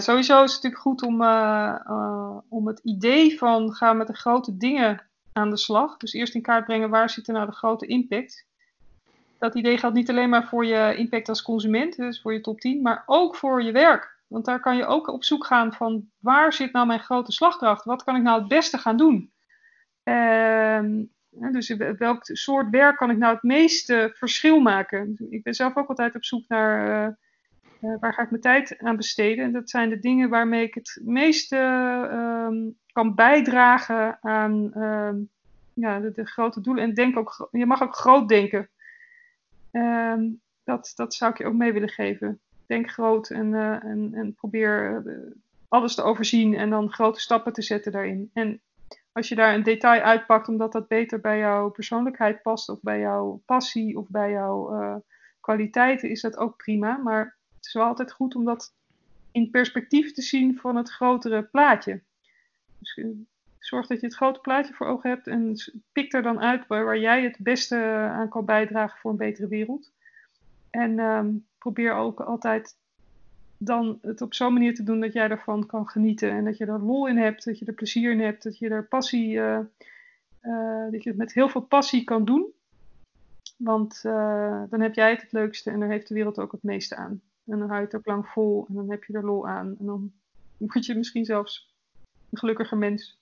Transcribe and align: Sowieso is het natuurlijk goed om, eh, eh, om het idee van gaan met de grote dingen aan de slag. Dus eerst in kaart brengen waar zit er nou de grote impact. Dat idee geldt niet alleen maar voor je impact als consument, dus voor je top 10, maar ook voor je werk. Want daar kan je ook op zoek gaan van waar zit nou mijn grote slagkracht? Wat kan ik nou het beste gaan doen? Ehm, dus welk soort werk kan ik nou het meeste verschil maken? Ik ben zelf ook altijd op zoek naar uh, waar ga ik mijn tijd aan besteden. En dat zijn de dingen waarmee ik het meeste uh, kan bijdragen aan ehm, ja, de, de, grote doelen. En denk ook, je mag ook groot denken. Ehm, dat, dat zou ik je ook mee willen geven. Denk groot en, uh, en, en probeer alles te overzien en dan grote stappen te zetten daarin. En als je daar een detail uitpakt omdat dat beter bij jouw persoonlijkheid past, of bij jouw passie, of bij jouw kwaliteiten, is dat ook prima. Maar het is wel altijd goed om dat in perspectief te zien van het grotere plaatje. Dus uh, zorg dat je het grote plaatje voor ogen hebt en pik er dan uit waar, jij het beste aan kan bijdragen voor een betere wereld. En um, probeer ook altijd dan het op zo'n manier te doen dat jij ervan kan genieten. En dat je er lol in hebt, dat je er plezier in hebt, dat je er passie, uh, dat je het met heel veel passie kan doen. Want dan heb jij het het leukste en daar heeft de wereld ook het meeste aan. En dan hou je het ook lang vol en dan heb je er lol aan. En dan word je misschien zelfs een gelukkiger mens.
Sowieso 0.00 0.42
is 0.42 0.52
het 0.52 0.62
natuurlijk 0.62 0.82
goed 0.82 1.02
om, 1.02 1.22
eh, 1.22 1.74
eh, 1.86 2.36
om 2.48 2.66
het 2.66 2.80
idee 2.82 3.38
van 3.38 3.72
gaan 3.72 3.96
met 3.96 4.06
de 4.06 4.16
grote 4.16 4.56
dingen 4.56 5.02
aan 5.32 5.50
de 5.50 5.56
slag. 5.56 5.96
Dus 5.96 6.12
eerst 6.12 6.34
in 6.34 6.42
kaart 6.42 6.64
brengen 6.64 6.90
waar 6.90 7.10
zit 7.10 7.28
er 7.28 7.34
nou 7.34 7.46
de 7.46 7.52
grote 7.52 7.86
impact. 7.86 8.46
Dat 9.38 9.54
idee 9.54 9.78
geldt 9.78 9.96
niet 9.96 10.10
alleen 10.10 10.28
maar 10.28 10.48
voor 10.48 10.66
je 10.66 10.94
impact 10.96 11.28
als 11.28 11.42
consument, 11.42 11.96
dus 11.96 12.20
voor 12.20 12.32
je 12.32 12.40
top 12.40 12.60
10, 12.60 12.82
maar 12.82 13.02
ook 13.06 13.36
voor 13.36 13.62
je 13.62 13.72
werk. 13.72 14.20
Want 14.26 14.44
daar 14.44 14.60
kan 14.60 14.76
je 14.76 14.86
ook 14.86 15.08
op 15.08 15.24
zoek 15.24 15.46
gaan 15.46 15.72
van 15.72 16.08
waar 16.18 16.52
zit 16.52 16.72
nou 16.72 16.86
mijn 16.86 17.00
grote 17.00 17.32
slagkracht? 17.32 17.84
Wat 17.84 18.04
kan 18.04 18.16
ik 18.16 18.22
nou 18.22 18.38
het 18.38 18.48
beste 18.48 18.78
gaan 18.78 18.96
doen? 18.96 19.32
Ehm, 20.02 21.04
dus 21.30 21.76
welk 21.98 22.18
soort 22.22 22.70
werk 22.70 22.96
kan 22.96 23.10
ik 23.10 23.16
nou 23.16 23.34
het 23.34 23.42
meeste 23.42 24.10
verschil 24.14 24.60
maken? 24.60 25.16
Ik 25.30 25.42
ben 25.42 25.54
zelf 25.54 25.76
ook 25.76 25.88
altijd 25.88 26.14
op 26.14 26.24
zoek 26.24 26.48
naar 26.48 27.18
uh, 27.82 27.96
waar 28.00 28.14
ga 28.14 28.22
ik 28.22 28.30
mijn 28.30 28.42
tijd 28.42 28.78
aan 28.78 28.96
besteden. 28.96 29.44
En 29.44 29.52
dat 29.52 29.70
zijn 29.70 29.88
de 29.88 29.98
dingen 29.98 30.28
waarmee 30.28 30.62
ik 30.62 30.74
het 30.74 31.00
meeste 31.04 31.56
uh, 32.12 32.70
kan 32.92 33.14
bijdragen 33.14 34.18
aan 34.20 34.72
ehm, 34.74 35.16
ja, 35.74 36.00
de, 36.00 36.12
de, 36.12 36.26
grote 36.26 36.60
doelen. 36.60 36.84
En 36.84 36.94
denk 36.94 37.18
ook, 37.18 37.48
je 37.50 37.66
mag 37.66 37.82
ook 37.82 37.94
groot 37.94 38.28
denken. 38.28 38.68
Ehm, 39.70 40.28
dat, 40.64 40.92
dat 40.94 41.14
zou 41.14 41.30
ik 41.30 41.38
je 41.38 41.46
ook 41.46 41.54
mee 41.54 41.72
willen 41.72 41.88
geven. 41.88 42.40
Denk 42.66 42.90
groot 42.90 43.30
en, 43.30 43.46
uh, 43.52 43.84
en, 43.84 44.10
en 44.14 44.34
probeer 44.34 45.02
alles 45.68 45.94
te 45.94 46.02
overzien 46.02 46.54
en 46.54 46.70
dan 46.70 46.92
grote 46.92 47.20
stappen 47.20 47.52
te 47.52 47.62
zetten 47.62 47.92
daarin. 47.92 48.30
En 48.32 48.60
als 49.12 49.28
je 49.28 49.34
daar 49.34 49.54
een 49.54 49.62
detail 49.62 50.00
uitpakt 50.00 50.48
omdat 50.48 50.72
dat 50.72 50.88
beter 50.88 51.20
bij 51.20 51.38
jouw 51.38 51.70
persoonlijkheid 51.70 52.42
past, 52.42 52.68
of 52.68 52.80
bij 52.80 53.00
jouw 53.00 53.42
passie, 53.46 53.98
of 53.98 54.08
bij 54.08 54.30
jouw 54.30 55.02
kwaliteiten, 55.40 56.10
is 56.10 56.20
dat 56.20 56.36
ook 56.36 56.56
prima. 56.56 56.96
Maar 56.96 57.40
het 57.62 57.70
is 57.70 57.80
wel 57.80 57.86
altijd 57.86 58.12
goed 58.12 58.34
om 58.34 58.44
dat 58.44 58.74
in 59.30 59.50
perspectief 59.50 60.12
te 60.12 60.22
zien 60.22 60.58
van 60.58 60.76
het 60.76 60.90
grotere 60.90 61.42
plaatje. 61.42 62.02
Dus 62.78 62.96
uh, 62.96 63.06
zorg 63.58 63.86
dat 63.86 64.00
je 64.00 64.06
het 64.06 64.16
grote 64.16 64.40
plaatje 64.40 64.74
voor 64.74 64.86
ogen 64.86 65.10
hebt 65.10 65.26
en 65.26 65.56
pik 65.92 66.12
er 66.12 66.22
dan 66.22 66.40
uit 66.40 66.66
waar, 66.66 66.98
jij 66.98 67.22
het 67.22 67.36
beste 67.38 67.76
aan 68.10 68.28
kan 68.28 68.44
bijdragen 68.44 68.98
voor 68.98 69.10
een 69.10 69.16
betere 69.16 69.48
wereld. 69.48 69.92
En 70.70 70.98
um, 70.98 71.46
probeer 71.58 71.94
ook 71.94 72.20
altijd 72.20 72.76
dan 73.58 73.98
het 74.00 74.20
op 74.20 74.34
zo'n 74.34 74.52
manier 74.52 74.74
te 74.74 74.82
doen 74.82 75.00
dat 75.00 75.12
jij 75.12 75.28
ervan 75.28 75.66
kan 75.66 75.88
genieten. 75.88 76.30
En 76.30 76.44
dat 76.44 76.56
je 76.56 76.66
er 76.66 76.82
lol 76.82 77.06
in 77.06 77.16
hebt, 77.16 77.44
dat 77.44 77.58
je 77.58 77.64
er 77.64 77.72
plezier 77.72 78.10
in 78.10 78.20
hebt, 78.20 78.42
dat 78.42 78.58
je 78.58 78.68
er 78.68 78.88
passie, 78.88 79.34
uh, 79.34 79.58
dat 80.90 81.02
je 81.02 81.08
het 81.08 81.18
met 81.18 81.32
heel 81.32 81.48
veel 81.48 81.60
passie 81.60 82.04
kan 82.04 82.24
doen. 82.24 82.52
Want 83.56 84.02
dan 84.02 84.80
heb 84.80 84.94
jij 84.94 85.10
het 85.10 85.22
het 85.22 85.32
leukste 85.32 85.70
en 85.70 85.80
daar 85.80 85.88
heeft 85.88 86.08
de 86.08 86.14
wereld 86.14 86.38
ook 86.38 86.52
het 86.52 86.62
meeste 86.62 86.96
aan. 86.96 87.22
En 87.44 87.58
dan 87.58 87.68
hou 87.68 87.80
je 87.80 87.84
het 87.84 87.96
ook 87.96 88.06
lang 88.06 88.26
vol 88.26 88.66
en 88.68 88.74
dan 88.74 88.90
heb 88.90 89.04
je 89.04 89.12
er 89.12 89.24
lol 89.24 89.48
aan. 89.48 89.76
En 89.78 89.86
dan 89.86 90.12
word 90.56 90.86
je 90.86 90.94
misschien 90.94 91.24
zelfs 91.24 91.74
een 92.30 92.38
gelukkiger 92.38 92.78
mens. 92.78 93.21